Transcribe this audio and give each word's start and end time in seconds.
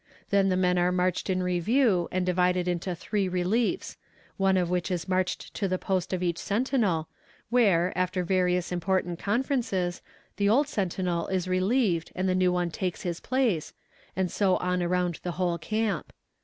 Then 0.31 0.49
the 0.49 0.57
men 0.57 0.79
are 0.79 0.91
marched 0.91 1.29
in 1.29 1.43
review, 1.43 2.07
and 2.11 2.25
divided 2.25 2.67
into 2.67 2.95
three 2.95 3.29
reliefs 3.29 3.97
one 4.35 4.57
of 4.57 4.67
which 4.71 4.89
is 4.89 5.07
marched 5.07 5.53
to 5.53 5.67
the 5.67 5.77
post 5.77 6.11
of 6.11 6.23
each 6.23 6.39
sentinel, 6.39 7.07
where, 7.51 7.95
after 7.95 8.23
various 8.23 8.71
important 8.71 9.19
conferences, 9.19 10.01
the 10.37 10.49
old 10.49 10.67
sentinel 10.67 11.27
is 11.27 11.47
relieved 11.47 12.11
and 12.15 12.27
the 12.27 12.33
new 12.33 12.51
one 12.51 12.71
takes 12.71 13.03
his 13.03 13.19
place, 13.19 13.73
and 14.15 14.31
so 14.31 14.57
on 14.57 14.81
around 14.81 15.19
the 15.21 15.33
whole 15.33 15.59
camp. 15.59 16.11